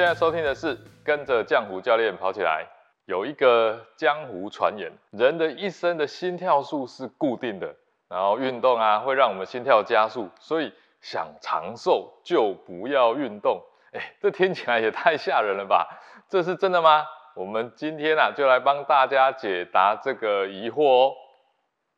[0.00, 2.66] 现在收听的是跟着江湖教练跑起来。
[3.04, 7.76] 有一个江湖传言，人的一生的心跳数是固定的，
[8.08, 13.60] 然后运动啊会让我们心跳加速，所以想长寿就不要运动。
[13.92, 15.86] 哎，这听起来也太吓人了吧？
[16.30, 17.04] 这是真的吗？
[17.36, 21.12] 我们今天啊就来帮大家解答这个疑惑哦。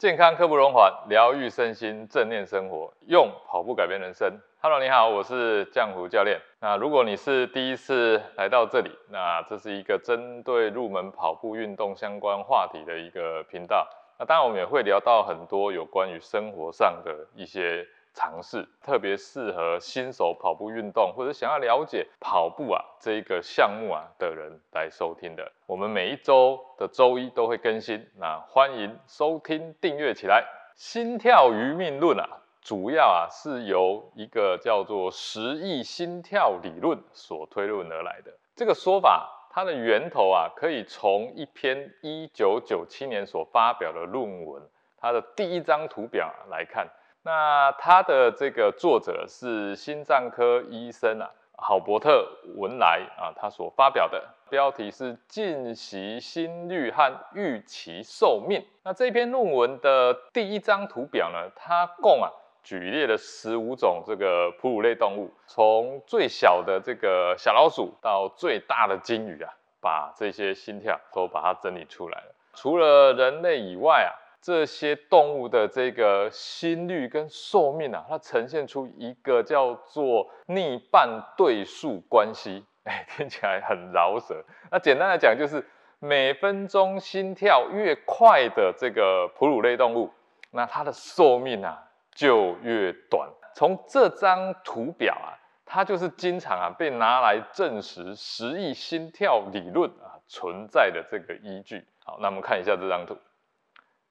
[0.00, 4.32] 健康刻不容缓，疗愈身心，正念生活，用跑步改变人生。
[4.62, 6.40] Hello，你好，我是江湖教练。
[6.58, 13.86] 那如果你是第一次来到这里，那这是一个针对入门跑步运动相关话题的一个频道。
[14.18, 25.52] 那当然，我们也会聊到很多有关于生活上的一些尝试，特别适合新手跑步运动或者想要了解跑步啊这一个项目啊的人来收听的。
[25.66, 30.44] 我们每一周的周一都会更新，那欢迎收听订阅起来。
[30.76, 32.38] 心跳于命论啊。
[32.62, 38.30] 主要啊是由一个叫做十亿心跳理论所推论而来的。
[38.54, 44.62] 这个说法，它的源头啊，可以从一篇一九九七年所发表的论文，
[44.98, 46.86] 它的第一张图表来看。
[47.22, 52.26] 那它的这个作者是心脏科医生啊，郝伯特
[52.56, 58.64] 文莱啊，他所发表的标题是“进习心率和预期寿命”。
[58.84, 62.30] 那这篇论文的第一张图表呢，它共啊。
[62.62, 72.34] 举列了十五种这个哺乳类动物，从最小的这个小老鼠到最大的鲸鱼啊，把这些心跳都把它整理出来了。
[72.52, 82.64] 除了人类以外啊，这些动物的这个心率跟寿命啊，它呈现出一个叫做逆半对数关系。
[82.84, 84.44] 哎，听起来很饶舌。
[84.70, 85.64] 那简单来讲，就是
[85.98, 90.10] 每分钟心跳越快的这个哺乳类动物，
[90.50, 91.86] 那它的寿命啊。
[92.12, 93.30] 就越短。
[93.54, 101.86] 从这张图表啊，它就是经常啊被拿来证实十亿心跳理论啊存在的这个依据。
[102.04, 103.16] 好，那我们看一下这张图，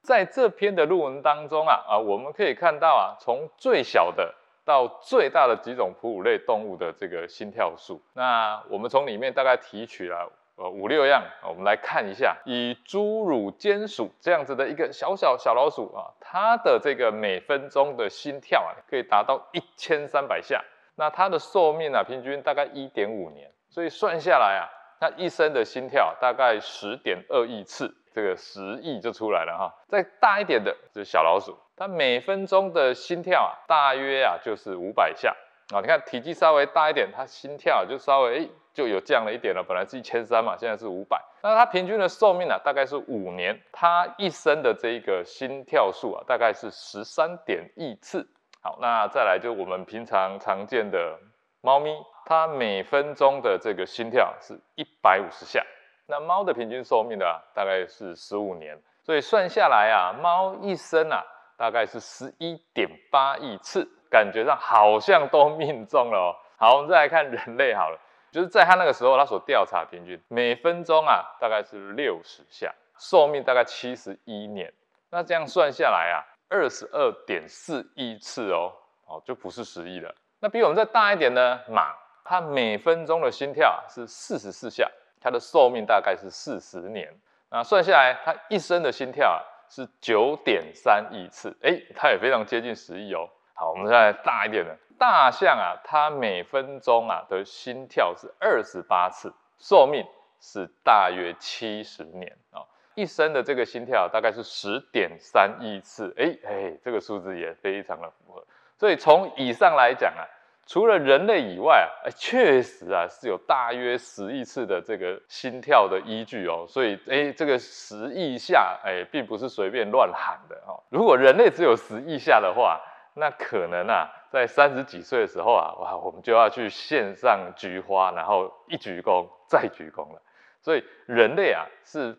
[0.01, 4.33] 在这篇的论文当中啊啊，我们可以看到啊，从最小的
[4.65, 8.01] 到最大的几种哺乳类动物的这个心跳数。
[8.13, 10.31] 那我们从里面大概提取了。
[10.61, 20.61] 呃，五六样，我们来看一下，以侏儒尖鼠这样子的一个小小小老鼠啊，它的这个每分钟的心跳啊，可以达到一千三百下，
[20.95, 24.67] 那它的寿命啊，平均大概一点五年，所以算下来啊，
[24.99, 29.73] 它一生的心跳大概十点二亿次，这个十亿就出来了哈。
[29.87, 35.33] 再大一点的就是小老鼠，它每分钟的心跳啊，大约啊就是五百下
[35.73, 41.23] 啊，你看体积稍微大一点，它心跳就稍微就有降了一点了，本来是一千三嘛，现在是五百。
[41.41, 43.57] 那它平均的寿命呢，大概是五年。
[43.71, 48.27] 它一生的这一个心跳数啊，大概是十三点亿次。
[48.61, 51.17] 好，那再来就我们平常常见的
[51.61, 55.65] 猫咪，它每分钟的这个心跳是一百五十下。
[56.09, 58.75] 那猫的平均寿命呢，大概是十五年。
[59.03, 61.23] 所以算下来啊，猫一生啊，
[61.55, 66.35] 大概是十一点八亿次，感觉上好像都命中了哦。
[66.57, 67.99] 好，我们再来看人类好了。
[68.31, 74.71] 就是在他那个时候，他所调查平均每分钟啊，大概是六十下，寿命大概七十一年。
[75.11, 78.73] 那这样算下来啊，二十二点四亿次哦，
[79.05, 80.13] 哦，就不是十亿了。
[80.39, 81.93] 那比我们再大一点呢，马，
[82.23, 84.87] 它每分钟的心跳是四十四下，
[85.21, 87.13] 它的寿命大概是四十年。
[87.49, 93.29] 那算下来，它一生的心跳啊是九点三亿次，哎，它也非常接近十亿哦。
[93.53, 94.77] 好，我们再来大一点的。
[94.97, 100.05] 大象啊，它每分钟啊的心跳是二十八次，寿命
[100.39, 102.61] 是大约七十年啊，
[102.95, 108.45] 一生的这个心跳大概是十点三亿次，哎哎，这个数字也非常的符合。
[108.77, 110.23] 所以从以上来讲啊，
[110.69, 116.63] 除了人类以外啊，哎，确实啊是有大约十亿次的这个心跳的依据哦。
[116.69, 120.77] 所以哎，这个十亿下哎，并不是随便乱喊的哦。
[120.89, 122.79] 如果人类只有十亿下的话，
[123.15, 124.07] 那可能啊。
[124.31, 130.21] 在三十几岁的时候啊，哇，我们就要去献上菊花，然后一鞠躬再鞠躬了。
[130.61, 132.15] 所以人类啊是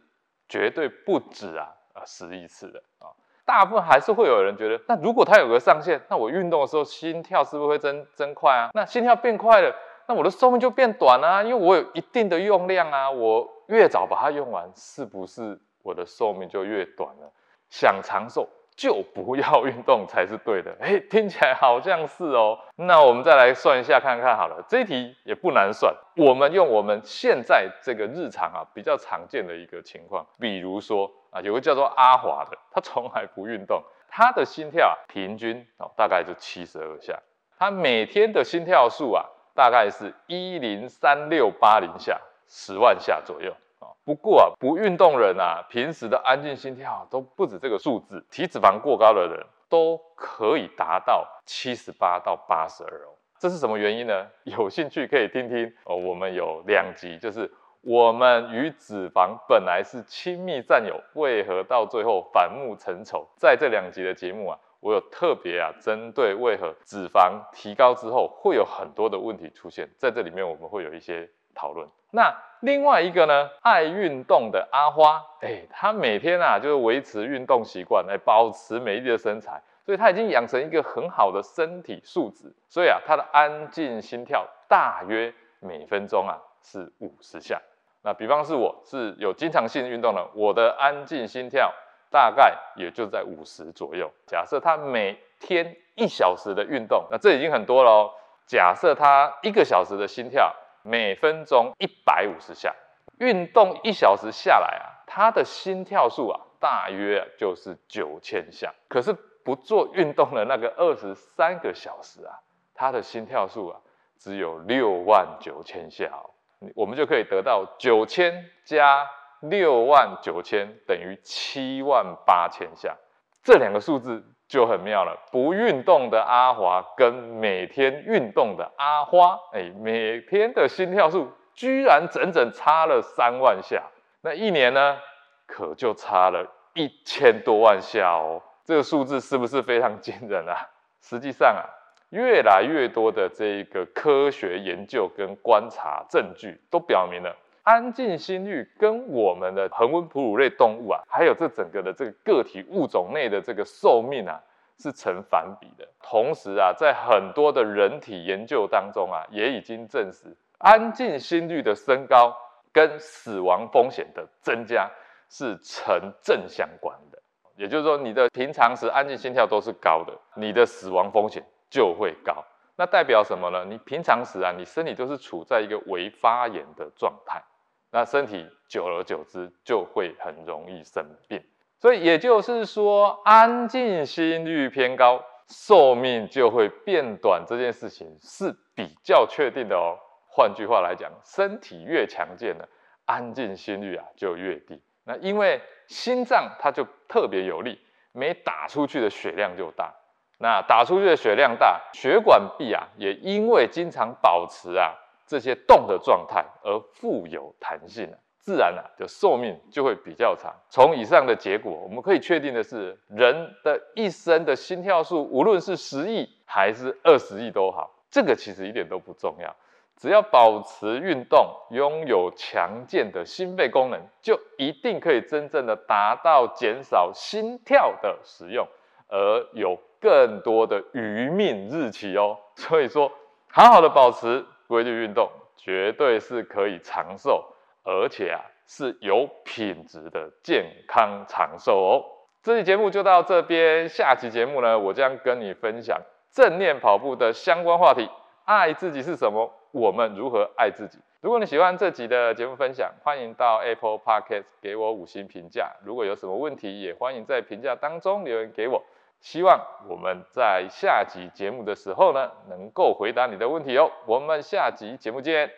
[0.49, 3.15] 绝对不止啊啊十亿次的啊。
[3.51, 8.71] 大部分还是会有人觉得，那如果它有个上限，那我运动的时候心跳是不是会增增快啊？
[8.75, 9.75] 那心跳变快了，
[10.07, 17.33] 那我的寿命就变短啊，因为我有一定的用量啊，我越早把它用完，是不是我的寿命就越短了？
[17.69, 18.49] 想长寿。
[18.77, 22.59] 就不要运动才是对的，哎，听起来好像是哦。
[22.77, 25.95] 那我们再来算一下看看好了，这一题也不难算。
[26.17, 37.19] 我们用我们现在这个日常啊比较常见的一个情况，比如说啊有个叫做阿华的，他从来不运动，他的心跳平均哦大概就七十二下，
[37.59, 39.25] 他每天的心跳数啊
[39.55, 43.89] 大概是一零三六八零下，十万下左右啊。
[44.05, 53.15] 不过啊，不运动人啊，平时的安静心跳都不止这个数字，体脂肪过高的人都可以达到七十八到八十二哦。
[53.39, 54.27] 这是什么原因呢？
[54.45, 55.97] 有兴趣可以听听哦。
[55.97, 57.51] 我们有两集，就是
[57.83, 63.27] 我们与脂肪本来是亲密战友，为何到最后反目成仇？
[63.37, 71.89] 在这两集的节目啊，我有特别啊，针对为何脂肪提高之后会有很多的问题出现，在这里面我们会有一些讨论。
[72.11, 79.63] 那另外一个呢，爱运动的阿花，哎，她每天啊就是维持运动习惯，来保持美丽的身材。
[79.87, 87.61] 所以她已经养成一个很好的身体素质，所以啊，她的安静心跳大约每分钟啊是五十下。
[88.03, 91.73] 那比方是我是有经常性运动的，我的安静心跳
[92.11, 94.11] 大概也就在五十左右。
[94.27, 98.11] 假设他每天一小时的运动，那这已经很多了哦。
[98.47, 102.75] 假设他一个小时的心跳每分钟一百五十下，
[103.19, 108.75] 运动一小时下来啊，他的心跳数啊大约就是九千下。
[108.89, 109.13] 可是
[109.45, 112.41] 不做运动的那个二十三个小时啊，
[112.75, 113.81] 他的心跳数啊
[114.19, 116.31] 只有六万九千下哦，
[116.75, 119.09] 我们就可以得到九千加
[119.41, 122.97] 六万九千等于七万八千下，
[123.43, 125.17] 这两个数字就很妙了。
[125.33, 133.83] 不运动的阿华跟每天运动的阿花，哎，每天的心跳数居然整整差了三万下，
[134.21, 134.99] 那一年呢，
[135.47, 138.43] 可就差了一千多万下哦。
[138.65, 140.69] 这个数字是不是非常惊人啊？
[141.01, 141.65] 实际上啊，
[142.11, 154.41] 越来越多的这个科学研究跟观察证据都表明了，安静心率跟我们的恒温哺乳类动物啊，还有这整个的这个个体物种内的这个寿命啊，
[154.79, 155.87] 是成反比的。
[156.03, 162.37] 同时啊，在很多的人体研究当中啊，也已经证实，安静心率的升高
[162.73, 164.91] 跟死亡风险的增加
[165.29, 167.23] 是成正相关的。
[167.55, 172.45] 也就是说，你的平常时安静心跳都是高的，你的死亡风险就会高。
[172.77, 173.65] 那代表什么呢？
[173.65, 177.43] 你平常时啊，你身体都是处在一个微发炎的状态，
[177.91, 181.43] 那身体久而久之就会很容易生病。
[181.79, 189.99] 所以也就是说，安静心率偏高，寿命就会变短，这件事情是比较确定的哦。
[190.27, 192.65] 换句话来讲，身体越强健呢，
[193.05, 194.83] 安静心率啊就越低。
[195.05, 197.79] 那因为心脏它就特别有力，
[198.13, 199.95] 每打出去的血量就大。
[200.43, 204.95] 那打出去的血量大，血管壁啊也因为经常保持啊
[205.27, 210.51] 这些动的状态而富有弹性啊，自然啊就寿命就会比较长。
[210.71, 219.55] 从以上的结果，我们可以确定的是，人的一生的心跳数，无论是十亿还是二十亿都好，这个其实一点都不重要。
[219.99, 228.67] 只要保持运动，拥有强健的心肺功能，就一定可以真正的达到减少心跳的使用，
[229.09, 232.39] 而有更多的余命日期哦。
[232.57, 233.13] 所以说，
[233.49, 237.45] 好好的保持规律运动，绝对是可以长寿，
[237.85, 242.05] 而且啊是有品质的健康长寿哦。
[242.43, 246.01] 这期节目就到这边，下期节目呢，我将跟你分享
[246.33, 248.09] 正念跑步的相关话题。
[248.45, 249.53] 爱自己是什么？
[249.73, 250.99] 我们如何爱自己？
[251.21, 255.71] 如果你喜欢这集的节目分享，欢迎到 Apple Podcast 给我五星评价。
[255.85, 258.83] 如果有什么问题，也欢迎在评价当中留言给我。
[259.21, 263.91] 希望我们在下集节目的时候呢，能够回答你的问题哦。
[264.07, 265.51] 我们下集节目见。